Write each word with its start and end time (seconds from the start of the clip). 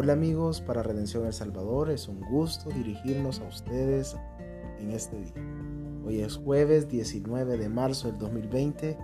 Hola 0.00 0.12
amigos, 0.12 0.60
para 0.60 0.84
Redención 0.84 1.26
El 1.26 1.32
Salvador 1.32 1.90
es 1.90 2.06
un 2.06 2.20
gusto 2.20 2.70
dirigirnos 2.70 3.40
a 3.40 3.48
ustedes 3.48 4.16
en 4.78 4.92
este 4.92 5.16
día. 5.16 5.32
Hoy 6.06 6.20
es 6.20 6.36
jueves 6.36 6.88
19 6.88 7.56
de 7.56 7.68
marzo 7.68 8.06
del 8.06 8.16
2020 8.16 8.96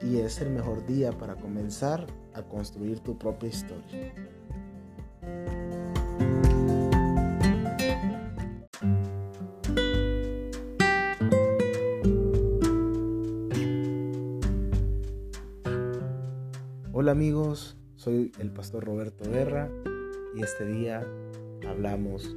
y 0.00 0.16
es 0.16 0.40
el 0.40 0.48
mejor 0.48 0.86
día 0.86 1.12
para 1.12 1.36
comenzar 1.36 2.06
a 2.32 2.42
construir 2.44 3.00
tu 3.00 3.18
propia 3.18 3.50
historia. 3.50 4.14
Hola 16.94 17.12
amigos, 17.12 17.76
soy 18.00 18.32
el 18.38 18.50
pastor 18.50 18.86
Roberto 18.86 19.30
Guerra 19.30 19.68
y 20.34 20.42
este 20.42 20.64
día 20.64 21.06
hablamos, 21.68 22.34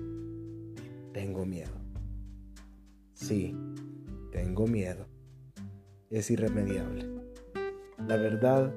tengo 1.13 1.45
miedo. 1.45 1.71
Sí, 3.13 3.55
tengo 4.33 4.67
miedo. 4.67 5.05
Es 6.09 6.29
irremediable. 6.31 7.07
La 8.05 8.17
verdad, 8.17 8.75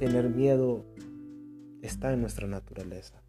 tener 0.00 0.28
miedo 0.28 0.84
está 1.80 2.12
en 2.12 2.22
nuestra 2.22 2.48
naturaleza. 2.48 3.22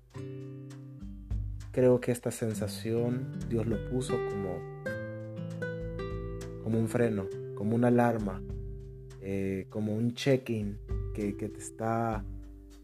Creo 1.71 2.01
que 2.01 2.11
esta 2.11 2.31
sensación 2.31 3.27
Dios 3.47 3.67
lo 3.67 3.77
puso 3.91 4.15
como, 4.27 4.57
como 6.63 6.79
un 6.79 6.87
freno, 6.87 7.27
como 7.53 7.75
una 7.75 7.89
alarma, 7.89 8.41
eh, 9.21 9.67
como 9.69 9.93
un 9.93 10.15
check-in 10.15 10.79
que, 11.13 11.33
te 11.33 11.59
está 11.59 12.25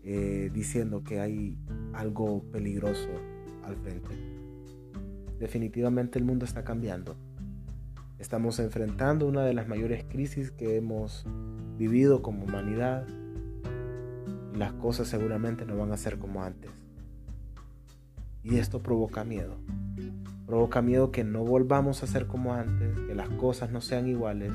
eh, 0.06 0.50
diciendo 0.54 1.04
que 1.04 1.20
hay 1.20 1.58
algo 1.94 2.44
peligroso 2.52 3.10
al 3.64 3.76
frente. 3.78 4.10
Definitivamente 5.40 6.20
el 6.20 6.26
mundo 6.26 6.46
está 6.46 6.64
cambiando. 6.64 7.16
Estamos 8.20 8.60
enfrentando 8.60 9.28
una 9.28 9.44
de 9.44 9.54
las 9.54 9.68
mayores 9.68 10.04
crisis 10.06 10.52
que 10.52 10.78
hemos 10.78 11.26
vivido 11.78 12.22
como 12.22 12.44
humanidad. 12.44 13.08
Las 14.54 14.74
cosas 14.74 15.08
seguramente 15.08 15.66
no 15.66 15.78
van 15.78 15.92
a 15.92 15.98
ser 15.98 16.18
como 16.20 16.44
antes. 16.44 16.72
Y 18.44 18.58
esto 18.58 18.84
provoca 18.84 19.24
miedo. 19.24 19.56
Provoca 20.46 20.82
miedo 20.82 21.12
que 21.12 21.24
no 21.24 21.44
volvamos 21.44 22.04
a 22.04 22.08
ser 22.08 22.28
como 22.28 22.54
antes, 22.54 22.94
que 23.08 23.16
las 23.16 23.30
cosas 23.30 23.72
no 23.72 23.80
sean 23.80 24.08
iguales 24.08 24.52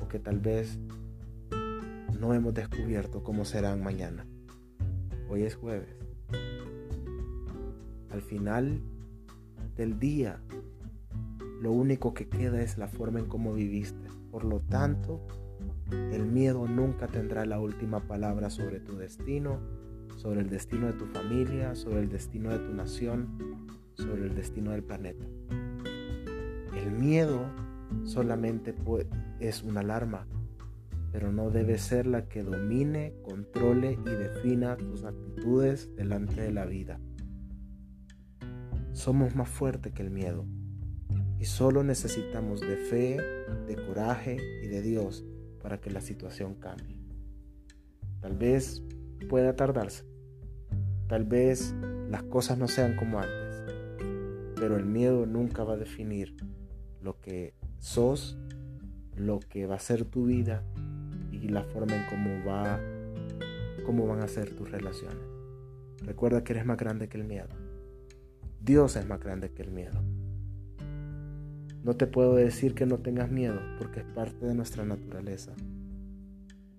o 0.00 0.08
que 0.08 0.18
tal 0.18 0.40
vez 0.40 0.78
no 2.18 2.34
hemos 2.34 2.54
descubierto 2.54 3.22
cómo 3.22 3.44
serán 3.44 3.82
mañana. 3.82 4.26
Hoy 5.28 5.42
es 5.42 5.56
jueves. 5.56 5.88
Al 8.10 8.22
final 8.22 8.80
del 9.76 9.98
día, 9.98 10.40
lo 11.60 11.72
único 11.72 12.14
que 12.14 12.28
queda 12.28 12.62
es 12.62 12.78
la 12.78 12.86
forma 12.86 13.18
en 13.18 13.26
cómo 13.26 13.52
viviste. 13.52 14.08
Por 14.30 14.44
lo 14.44 14.60
tanto, 14.60 15.26
el 15.90 16.26
miedo 16.26 16.68
nunca 16.68 17.08
tendrá 17.08 17.44
la 17.44 17.58
última 17.58 18.06
palabra 18.06 18.50
sobre 18.50 18.78
tu 18.78 18.96
destino, 18.96 19.58
sobre 20.16 20.40
el 20.40 20.48
destino 20.48 20.86
de 20.86 20.92
tu 20.92 21.06
familia, 21.06 21.74
sobre 21.74 22.00
el 22.00 22.08
destino 22.08 22.50
de 22.50 22.60
tu 22.60 22.72
nación, 22.72 23.66
sobre 23.94 24.26
el 24.26 24.34
destino 24.34 24.70
del 24.70 24.84
planeta. 24.84 25.26
El 26.76 26.92
miedo 26.92 27.50
solamente 28.04 28.74
es 29.40 29.64
una 29.64 29.80
alarma 29.80 30.26
pero 31.16 31.32
no 31.32 31.48
debe 31.50 31.78
ser 31.78 32.06
la 32.06 32.28
que 32.28 32.42
domine, 32.42 33.14
controle 33.22 33.92
y 33.92 34.10
defina 34.10 34.76
tus 34.76 35.02
actitudes 35.02 35.88
delante 35.96 36.42
de 36.42 36.52
la 36.52 36.66
vida. 36.66 37.00
Somos 38.92 39.34
más 39.34 39.48
fuertes 39.48 39.94
que 39.94 40.02
el 40.02 40.10
miedo 40.10 40.44
y 41.38 41.46
solo 41.46 41.82
necesitamos 41.84 42.60
de 42.60 42.76
fe, 42.76 43.16
de 43.66 43.76
coraje 43.86 44.36
y 44.62 44.66
de 44.66 44.82
Dios 44.82 45.24
para 45.62 45.80
que 45.80 45.90
la 45.90 46.02
situación 46.02 46.56
cambie. 46.56 47.00
Tal 48.20 48.36
vez 48.36 48.84
pueda 49.30 49.56
tardarse, 49.56 50.04
tal 51.08 51.24
vez 51.24 51.74
las 52.10 52.24
cosas 52.24 52.58
no 52.58 52.68
sean 52.68 52.94
como 52.94 53.20
antes, 53.20 53.64
pero 54.54 54.76
el 54.76 54.84
miedo 54.84 55.24
nunca 55.24 55.64
va 55.64 55.72
a 55.72 55.78
definir 55.78 56.36
lo 57.00 57.18
que 57.22 57.54
sos, 57.78 58.36
lo 59.14 59.40
que 59.40 59.64
va 59.64 59.76
a 59.76 59.78
ser 59.78 60.04
tu 60.04 60.26
vida 60.26 60.62
y 61.42 61.48
la 61.48 61.64
forma 61.64 61.94
en 61.94 62.06
cómo 62.08 62.44
va 62.44 62.80
cómo 63.86 64.04
van 64.08 64.20
a 64.20 64.28
ser 64.28 64.50
tus 64.50 64.68
relaciones. 64.68 65.22
Recuerda 66.02 66.42
que 66.42 66.52
eres 66.52 66.66
más 66.66 66.76
grande 66.76 67.08
que 67.08 67.18
el 67.18 67.24
miedo. 67.24 67.48
Dios 68.60 68.96
es 68.96 69.06
más 69.06 69.20
grande 69.20 69.52
que 69.52 69.62
el 69.62 69.70
miedo. 69.70 70.02
No 71.84 71.94
te 71.94 72.08
puedo 72.08 72.34
decir 72.34 72.74
que 72.74 72.84
no 72.84 72.98
tengas 72.98 73.30
miedo 73.30 73.60
porque 73.78 74.00
es 74.00 74.06
parte 74.06 74.44
de 74.44 74.54
nuestra 74.56 74.84
naturaleza. 74.84 75.52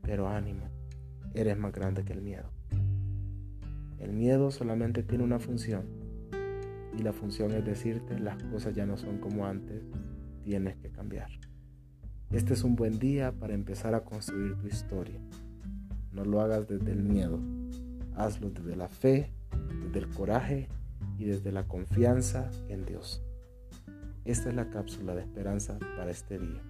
Pero 0.01 0.27
ánimo, 0.27 0.69
eres 1.33 1.57
más 1.57 1.71
grande 1.71 2.03
que 2.03 2.11
el 2.11 2.21
miedo. 2.21 2.51
El 3.99 4.11
miedo 4.11 4.51
solamente 4.51 5.01
tiene 5.01 5.23
una 5.23 5.39
función 5.39 5.85
y 6.97 7.03
la 7.03 7.13
función 7.13 7.51
es 7.51 7.63
decirte 7.63 8.19
las 8.19 8.43
cosas 8.43 8.75
ya 8.75 8.85
no 8.85 8.97
son 8.97 9.19
como 9.19 9.45
antes, 9.45 9.81
tienes 10.43 10.75
que 10.77 10.89
cambiar. 10.89 11.29
Este 12.31 12.53
es 12.53 12.63
un 12.63 12.75
buen 12.75 12.99
día 12.99 13.31
para 13.31 13.53
empezar 13.53 13.95
a 13.95 14.03
construir 14.03 14.57
tu 14.57 14.67
historia. 14.67 15.17
No 16.11 16.25
lo 16.25 16.41
hagas 16.41 16.67
desde 16.67 16.91
el 16.91 17.01
miedo, 17.01 17.39
hazlo 18.17 18.49
desde 18.49 18.75
la 18.75 18.89
fe, 18.89 19.31
desde 19.85 19.99
el 19.99 20.09
coraje 20.09 20.67
y 21.17 21.23
desde 21.23 21.53
la 21.53 21.63
confianza 21.63 22.51
en 22.67 22.85
Dios. 22.85 23.23
Esta 24.25 24.49
es 24.49 24.55
la 24.55 24.69
cápsula 24.69 25.15
de 25.15 25.21
esperanza 25.21 25.79
para 25.95 26.11
este 26.11 26.37
día. 26.37 26.61